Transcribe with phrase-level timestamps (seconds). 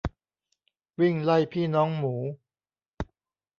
[0.99, 2.15] วิ่งไล่พี่น้องหมู